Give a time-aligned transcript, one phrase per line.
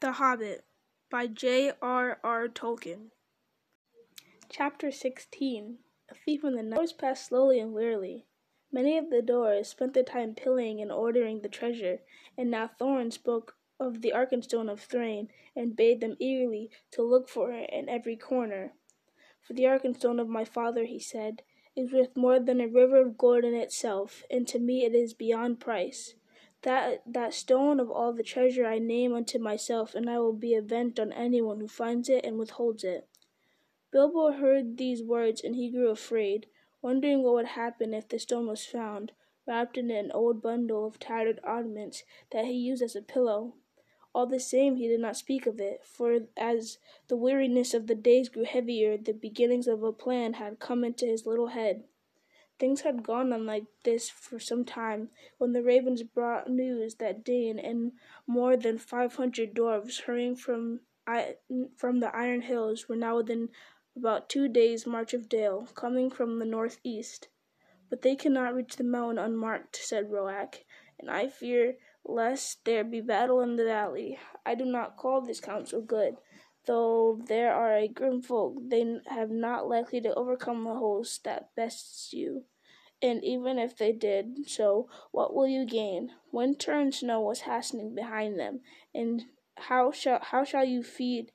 [0.00, 0.64] The Hobbit
[1.10, 1.72] by J.
[1.82, 2.20] R.
[2.24, 2.48] R.
[2.48, 3.10] Tolkien.
[4.48, 5.76] Chapter 16
[6.08, 6.78] A Thief in the Night.
[6.78, 8.24] Hours passed slowly and wearily.
[8.72, 11.98] Many of the Dwarfs spent their time pilling and ordering the treasure,
[12.38, 17.28] and now Thorin spoke of the Arkenstone of Thrain, and bade them eagerly to look
[17.28, 18.72] for it in every corner.
[19.42, 21.42] For the Arkenstone of my father, he said,
[21.76, 25.12] is worth more than a river of gold in itself, and to me it is
[25.12, 26.14] beyond price.
[26.62, 30.54] That that stone of all the treasure I name unto myself, and I will be
[30.54, 33.08] avenged on anyone who finds it and withholds it.
[33.90, 36.46] Bilbo heard these words, and he grew afraid,
[36.82, 39.12] wondering what would happen if the stone was found,
[39.46, 43.54] wrapped in an old bundle of tattered oddments that he used as a pillow.
[44.14, 47.94] All the same, he did not speak of it, for as the weariness of the
[47.94, 51.84] days grew heavier, the beginnings of a plan had come into his little head.
[52.60, 57.24] Things had gone on like this for some time, when the ravens brought news that
[57.24, 57.92] Dain and
[58.26, 60.80] more than five hundred dwarfs, hurrying from
[61.76, 63.48] from the Iron Hills, were now within
[63.96, 67.28] about two days' march of Dale, coming from the northeast.
[67.88, 70.64] But they cannot reach the mountain unmarked, said Roac,
[70.98, 74.18] and I fear lest there be battle in the valley.
[74.46, 76.16] I do not call this counsel good,
[76.66, 81.54] Though there are a grim folk, they have not likely to overcome the host that
[81.54, 82.44] bests you.
[83.02, 86.12] And even if they did so, what will you gain?
[86.32, 88.60] Winter and snow was hastening behind them,
[88.94, 89.24] and
[89.56, 91.32] how shall how shall you feed?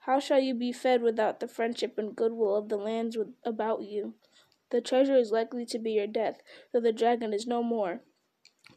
[0.00, 4.14] How shall you be fed without the friendship and goodwill of the lands about you?
[4.70, 6.42] The treasure is likely to be your death,
[6.72, 8.02] though the dragon is no more.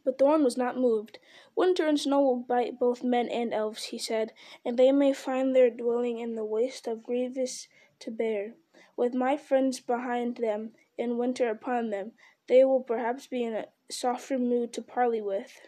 [0.03, 1.19] But Thorin was not moved.
[1.55, 4.33] Winter and snow will bite both men and elves, he said,
[4.65, 7.67] and they may find their dwelling in the waste of grievous
[7.99, 8.55] to bear.
[8.95, 12.11] With my friends behind them, and winter upon them,
[12.47, 15.61] they will perhaps be in a softer mood to parley with.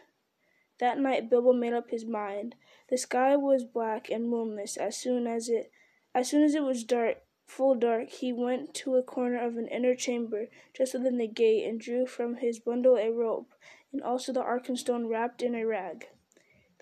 [0.78, 2.54] That night Bilbo made up his mind.
[2.88, 5.70] The sky was black and moonless as soon as it
[6.14, 9.68] as soon as it was dark full dark, he went to a corner of an
[9.68, 13.54] inner chamber just within the gate and drew from his bundle a rope
[13.96, 16.08] and also the Arkenstone wrapped in a rag.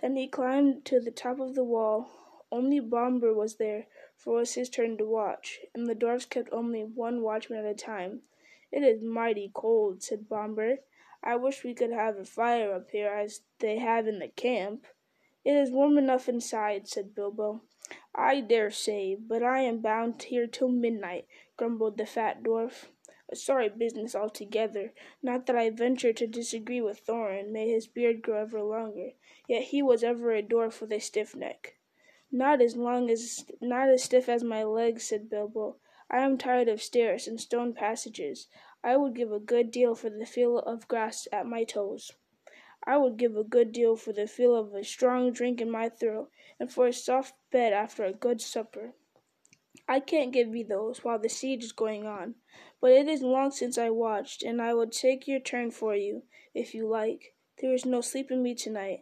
[0.00, 2.10] Then he climbed to the top of the wall.
[2.50, 3.86] Only Bombur was there,
[4.16, 7.70] for it was his turn to watch, and the dwarfs kept only one watchman at
[7.70, 8.22] a time.
[8.72, 10.78] It is mighty cold, said Bombur.
[11.22, 14.86] I wish we could have a fire up here as they have in the camp.
[15.44, 17.62] It is warm enough inside, said Bilbo.
[18.16, 21.26] I dare say, but I am bound here till midnight,
[21.56, 22.86] grumbled the fat dwarf.
[23.28, 24.92] A sorry business altogether.
[25.22, 29.14] Not that I venture to disagree with Thorin, may his beard grow ever longer,
[29.48, 31.74] yet he was ever a dwarf with a stiff neck.
[32.30, 35.78] Not as long as not as stiff as my legs, said Bilbo.
[36.08, 38.46] I am tired of stairs and stone passages.
[38.84, 42.12] I would give a good deal for the feel of grass at my toes.
[42.86, 45.88] I would give a good deal for the feel of a strong drink in my
[45.88, 48.94] throat, and for a soft bed after a good supper.
[49.88, 52.36] I can't give you those while the siege is going on.
[52.80, 56.22] But it is long since I watched, and I will take your turn for you,
[56.54, 57.34] if you like.
[57.60, 59.00] There is no sleep in me tonight.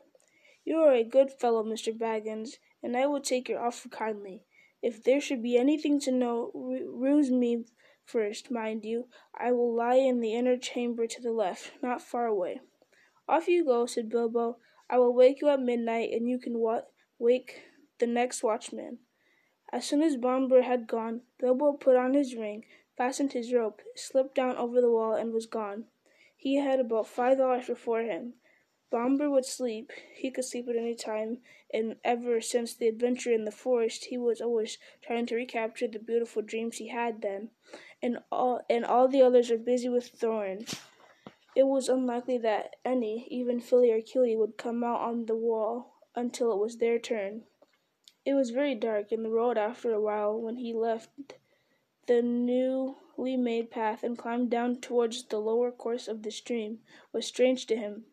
[0.64, 1.92] You are a good fellow, Mr.
[1.92, 4.44] Baggins, and I will take your offer kindly.
[4.82, 7.64] If there should be anything to know, ruse me
[8.04, 9.08] first, mind you.
[9.34, 12.60] I will lie in the inner chamber to the left, not far away.
[13.28, 14.58] Off you go, said Bilbo.
[14.90, 16.82] I will wake you at midnight, and you can wa-
[17.22, 17.62] wake
[18.00, 18.98] the next watchman.
[19.72, 22.64] As soon as Bombur had gone, Bilbo put on his ring,
[22.96, 25.84] fastened his rope, slipped down over the wall, and was gone.
[26.36, 28.34] He had about five hours before him.
[28.90, 29.92] Bombur would sleep.
[30.16, 31.38] He could sleep at any time,
[31.72, 36.00] and ever since the adventure in the forest, he was always trying to recapture the
[36.00, 37.50] beautiful dreams he had then.
[38.02, 40.68] And all and all the others were busy with Thorin.
[41.54, 45.91] It was unlikely that any, even Fili or Kili, would come out on the wall
[46.14, 47.44] until it was their turn.
[48.24, 51.10] It was very dark, and the road, after a while, when he left
[52.06, 56.80] the newly made path and climbed down towards the lower course of the stream
[57.12, 58.04] was strange to him.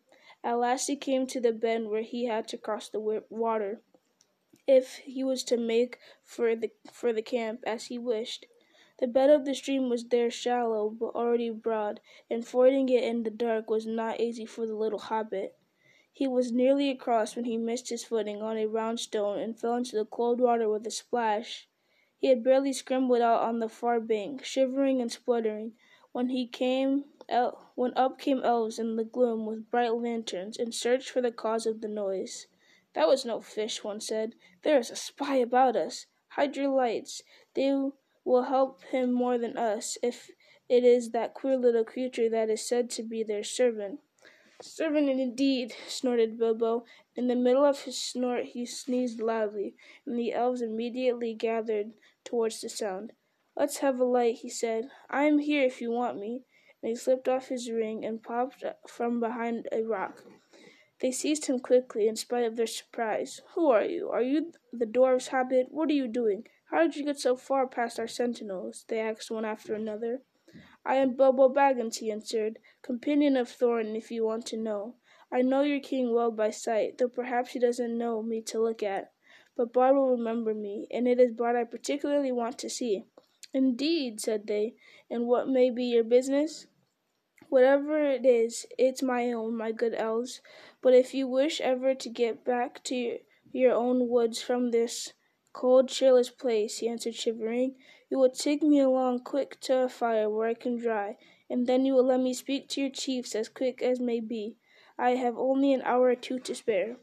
[0.42, 3.82] At last he came to the bend where he had to cross the water
[4.66, 8.46] if he was to make for the for the camp as he wished.
[8.98, 13.22] The bed of the stream was there shallow but already broad, and fording it in
[13.22, 15.56] the dark was not easy for the little hobbit.
[16.20, 19.76] He was nearly across when he missed his footing on a round stone and fell
[19.76, 21.66] into the cold water with a splash.
[22.18, 25.72] He had barely scrambled out on the far bank, shivering and spluttering,
[26.12, 27.06] when he came
[27.74, 31.64] when up came elves in the gloom with bright lanterns, and searched for the cause
[31.64, 32.48] of the noise.
[32.92, 34.34] That was no fish, one said.
[34.60, 36.04] There is a spy about us.
[36.28, 37.22] Hide your lights.
[37.54, 37.72] They
[38.26, 40.30] will help him more than us, if
[40.68, 44.00] it is that queer little creature that is said to be their servant.
[44.62, 46.84] Servant indeed, snorted Bilbo.
[47.16, 49.74] In the middle of his snort he sneezed loudly,
[50.04, 53.12] and the elves immediately gathered towards the sound.
[53.56, 54.90] Let's have a light, he said.
[55.08, 56.44] I am here if you want me.
[56.82, 60.24] And he slipped off his ring and popped from behind a rock.
[61.00, 63.40] They seized him quickly, in spite of their surprise.
[63.54, 64.10] Who are you?
[64.10, 65.68] Are you the dwarf's hobbit?
[65.70, 66.46] What are you doing?
[66.70, 68.84] How did you get so far past our sentinels?
[68.88, 70.20] They asked one after another.
[70.84, 74.96] I am Bilbo Baggins, he answered, companion of Thorin, if you want to know.
[75.30, 78.82] I know your king well by sight, though perhaps he doesn't know me to look
[78.82, 79.12] at.
[79.56, 83.04] But Bard will remember me, and it is Bard I particularly want to see.
[83.52, 84.74] Indeed, said they,
[85.10, 86.66] and what may be your business?
[87.48, 90.40] Whatever it is, it's my own, my good elves.
[90.80, 93.18] But if you wish ever to get back to
[93.52, 95.12] your own woods from this
[95.52, 97.74] cold, cheerless place, he answered, shivering,
[98.10, 101.16] you will take me along quick to a fire where I can dry,
[101.48, 104.56] and then you will let me speak to your chiefs as quick as may be.
[104.98, 106.96] I have only an hour or two to spare.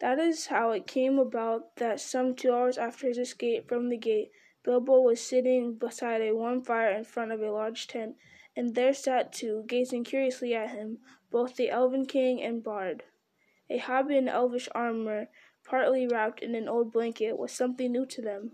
[0.00, 3.96] That is how it came about that some two hours after his escape from the
[3.96, 4.30] gate,
[4.62, 8.16] Bilbo was sitting beside a warm fire in front of a large tent,
[8.54, 10.98] and there sat two, gazing curiously at him,
[11.30, 13.04] both the Elven King and Bard.
[13.70, 15.28] A hobbit in elvish armor,
[15.68, 18.52] partly wrapped in an old blanket, was something new to them.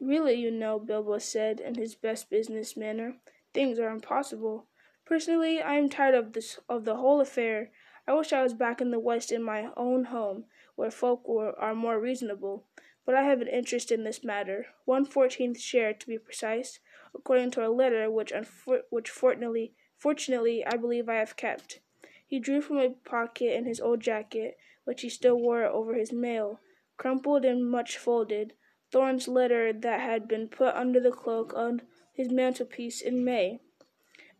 [0.00, 3.16] Really, you know, Bilbo said in his best business manner,
[3.52, 4.66] things are impossible.
[5.04, 7.70] Personally, I am tired of this of the whole affair.
[8.06, 10.44] I wish I was back in the West in my own home,
[10.76, 12.64] where folk were, are more reasonable.
[13.04, 16.78] But I have an interest in this matter, one fourteenth share to be precise,
[17.14, 21.80] according to a letter which, unfor- which fortunately, fortunately I believe I have kept.
[22.26, 26.14] He drew from a pocket in his old jacket, which he still wore over his
[26.14, 26.60] mail,
[26.96, 28.54] crumpled and much folded,
[28.90, 31.82] Thorin's letter that had been put under the cloak on
[32.14, 33.60] his mantelpiece in May.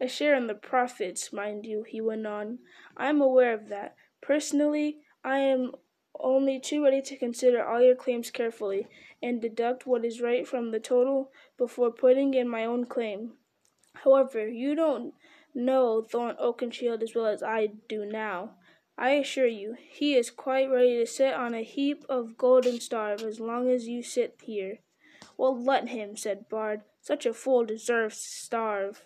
[0.00, 2.60] A share in the profits, mind you, he went on.
[2.96, 3.94] I am aware of that.
[4.22, 5.72] Personally, I am
[6.18, 8.88] only too ready to consider all your claims carefully,
[9.22, 13.34] and deduct what is right from the total before putting in my own claim.
[13.96, 15.12] However, you don't
[15.54, 18.54] know Thorin Oakenshield as well as I do now.
[19.00, 22.82] I assure you, he is quite ready to sit on a heap of gold and
[22.82, 24.80] starve as long as you sit here.
[25.36, 26.80] Well, let him, said Bard.
[27.00, 29.04] Such a fool deserves to starve.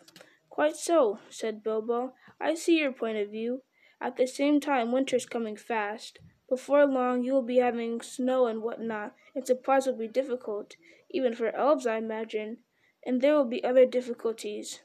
[0.49, 2.15] Quite so, said Bilbo.
[2.41, 3.65] I see your point of view.
[4.01, 6.19] At the same time, winter's coming fast.
[6.49, 10.75] Before long, you will be having snow and what not, will be difficult,
[11.11, 12.59] even for elves, I imagine.
[13.05, 14.81] And there will be other difficulties.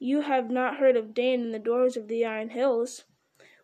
[0.00, 3.04] You have not heard of Dain and the dwarves of the Iron Hills?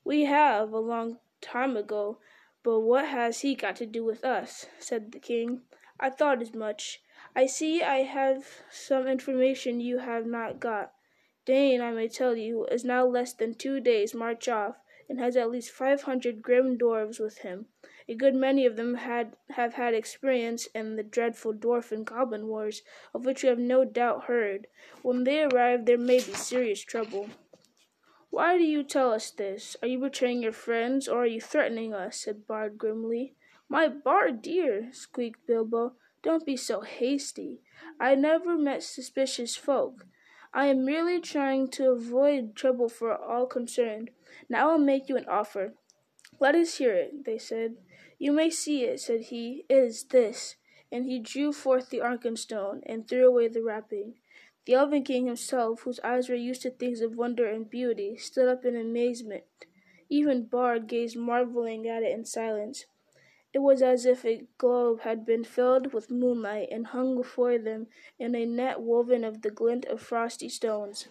[0.05, 2.19] We have, a long time ago,
[2.63, 4.67] but what has he got to do with us?
[4.79, 5.63] said the king.
[5.99, 7.03] I thought as much.
[7.35, 10.93] I see I have some information you have not got.
[11.47, 14.77] Dain, I may tell you, is now less than two days' march off,
[15.09, 17.67] and has at least five hundred grim dwarfs with him.
[18.07, 22.49] A good many of them had have had experience in the dreadful dwarf and goblin
[22.49, 22.83] wars,
[23.15, 24.67] of which you have no doubt heard.
[25.03, 27.31] When they arrive, there may be serious trouble.
[28.35, 29.77] Why do you tell us this?
[29.81, 32.17] Are you betraying your friends, or are you threatening us?
[32.17, 33.37] said Bard grimly.
[33.69, 37.61] My Bard dear, squeaked Bilbo, don't be so hasty.
[38.01, 40.09] I never met suspicious folk.
[40.53, 44.11] I am merely trying to avoid trouble for all concerned.
[44.49, 45.75] Now I'll make you an offer.
[46.41, 47.77] Let us hear it, they said.
[48.19, 49.65] You may see it, said he.
[49.69, 50.57] It is this.
[50.91, 54.15] And he drew forth the Arkenstone and threw away the wrapping.
[54.67, 58.49] The Elven King himself, whose eyes were used to things of wonder and beauty, stood
[58.49, 59.45] up in amazement.
[60.09, 62.87] Even Bard gazed marveling at it in silence.
[63.53, 67.89] It was as if a globe had been filled with moonlight and hung before them
[68.19, 71.09] in a net woven of the glint of frosty stones.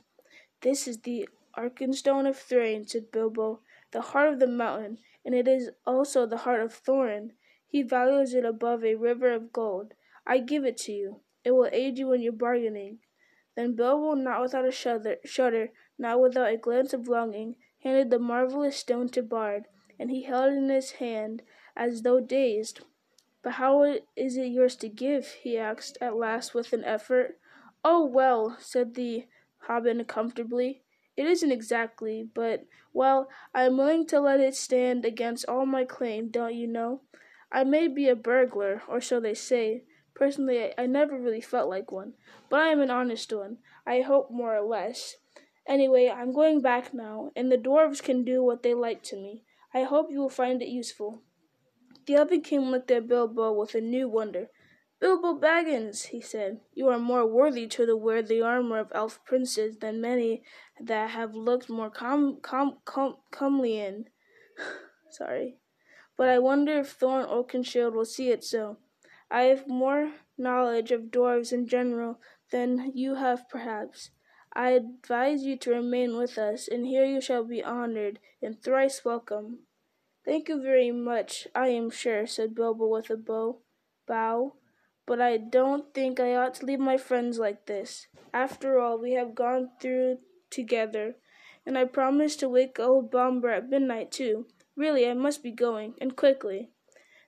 [0.61, 5.47] This is the Arkenstone of Thrain, said Bilbo, the heart of the mountain, and it
[5.47, 7.33] is also the heart of Thorin.
[7.67, 9.93] He values it above a river of gold.
[10.25, 11.21] I give it to you.
[11.43, 12.99] It will aid you in your bargaining.
[13.55, 18.19] Then Bilbo, not without a shudder, shudder, not without a glance of longing, handed the
[18.19, 19.65] marvelous stone to Bard,
[19.99, 21.43] and he held it in his hand
[21.75, 22.81] as though dazed.
[23.43, 23.83] But how
[24.15, 25.27] is it yours to give?
[25.43, 27.37] he asked at last with an effort.
[27.83, 29.27] Oh, well, said the
[29.67, 30.81] hobbit comfortably.
[31.15, 35.85] It isn't exactly, but, well, I am willing to let it stand against all my
[35.85, 37.01] claim, don't you know?
[37.51, 39.83] I may be a burglar, or so they say.
[40.15, 42.13] Personally, I, I never really felt like one,
[42.49, 43.57] but I am an honest one.
[43.85, 45.15] I hope more or less.
[45.67, 49.43] Anyway, I'm going back now, and the dwarves can do what they like to me.
[49.73, 51.21] I hope you will find it useful.
[52.05, 54.49] The other king looked at Bilbo with a new wonder.
[54.99, 59.77] Bilbo Baggins, he said, you are more worthy to wear the armor of elf princes
[59.77, 60.43] than many
[60.79, 64.05] that have looked more com- com- com- comely in.
[65.11, 65.57] Sorry.
[66.17, 68.77] But I wonder if Thorin Oakenshield will see it so.
[69.33, 72.19] I have more knowledge of dwarves in general
[72.51, 74.11] than you have perhaps.
[74.53, 79.03] I advise you to remain with us, and here you shall be honored and thrice
[79.03, 79.65] welcome.
[80.23, 83.61] Thank you very much, I am sure, said Bilbo with a bow.
[84.05, 84.53] bow
[85.07, 88.05] but I don't think I ought to leave my friends like this.
[88.33, 90.19] After all we have gone through
[90.51, 91.15] together,
[91.65, 94.45] and I promised to wake old Bombur at midnight too.
[94.75, 96.72] Really, I must be going, and quickly.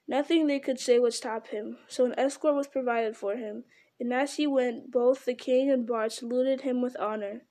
[0.07, 3.63] Nothing they could say would stop him, so an escort was provided for him,
[3.99, 7.41] and as he went, both the king and Bard saluted him with honor.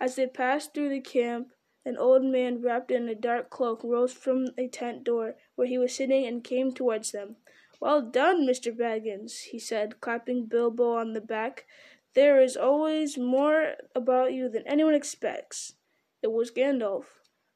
[0.00, 1.52] As they passed through the camp,
[1.84, 5.78] an old man wrapped in a dark cloak rose from a tent door where he
[5.78, 7.36] was sitting and came towards them.
[7.80, 8.76] Well done, Mr.
[8.76, 11.66] Baggins, he said, clapping Bilbo on the back.
[12.14, 15.74] There is always more about you than anyone expects.
[16.22, 17.04] It was Gandalf.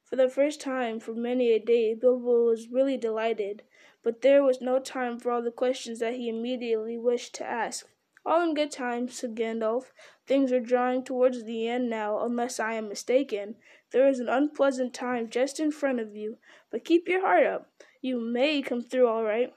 [0.04, 3.62] For the first time for many a day, Bilbo was really delighted,
[4.02, 7.86] but there was no time for all the questions that he immediately wished to ask.
[8.24, 9.92] All in good time, said Gandalf.
[10.26, 13.56] Things are drawing towards the end now, unless I am mistaken.
[13.90, 16.38] There is an unpleasant time just in front of you,
[16.70, 17.70] but keep your heart up.
[18.00, 19.52] You may come through all right.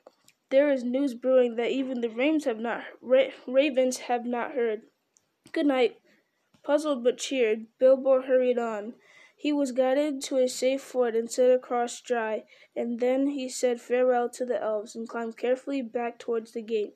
[0.50, 4.84] There is news brewing that even the ravens have not ra- ravens have not heard.
[5.52, 6.00] Good night.
[6.64, 8.96] Puzzled but cheered, Bilbo hurried on.
[9.38, 13.82] He was guided to a safe ford and set across dry, and then he said
[13.82, 16.96] farewell to the elves and climbed carefully back towards the gate.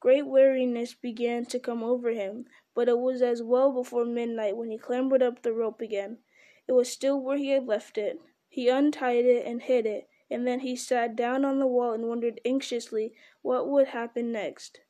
[0.00, 4.70] Great weariness began to come over him, but it was as well before midnight when
[4.70, 6.18] he clambered up the rope again.
[6.66, 8.20] It was still where he had left it.
[8.48, 12.08] He untied it and hid it, and then he sat down on the wall and
[12.08, 14.80] wondered anxiously what would happen next.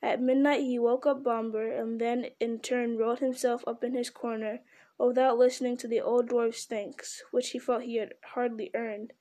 [0.00, 4.10] At midnight he woke up Bombur, and then in turn rolled himself up in his
[4.10, 4.60] corner,
[4.98, 9.12] without listening to the old dwarf's thanks, which he felt he had hardly earned.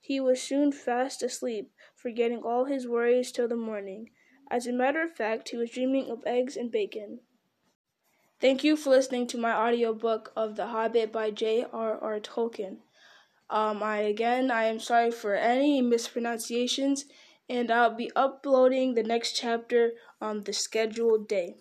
[0.00, 4.10] He was soon fast asleep, forgetting all his worries till the morning.
[4.50, 7.20] As a matter of fact, he was dreaming of eggs and bacon.
[8.40, 12.20] Thank you for listening to my audiobook of The Hobbit by J.R.R.
[12.20, 12.78] Tolkien.
[13.48, 17.06] Um, I again, I am sorry for any mispronunciations,
[17.48, 21.56] and I'll be uploading the next chapter on the scheduled day.